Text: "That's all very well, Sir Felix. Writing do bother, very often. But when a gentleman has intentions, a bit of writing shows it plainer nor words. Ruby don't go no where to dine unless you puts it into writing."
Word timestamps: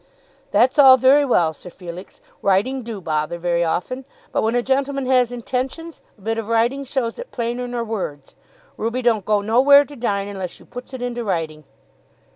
"That's 0.49 0.79
all 0.79 0.97
very 0.97 1.23
well, 1.25 1.53
Sir 1.53 1.69
Felix. 1.69 2.21
Writing 2.41 2.81
do 2.81 3.01
bother, 3.01 3.37
very 3.37 3.63
often. 3.63 4.05
But 4.31 4.41
when 4.41 4.55
a 4.55 4.63
gentleman 4.63 5.05
has 5.05 5.31
intentions, 5.31 6.01
a 6.17 6.21
bit 6.21 6.39
of 6.39 6.47
writing 6.47 6.83
shows 6.83 7.19
it 7.19 7.29
plainer 7.29 7.67
nor 7.67 7.83
words. 7.83 8.33
Ruby 8.77 9.03
don't 9.03 9.25
go 9.25 9.41
no 9.41 9.61
where 9.61 9.85
to 9.85 9.95
dine 9.95 10.27
unless 10.27 10.59
you 10.59 10.65
puts 10.65 10.95
it 10.95 11.03
into 11.03 11.23
writing." 11.23 11.65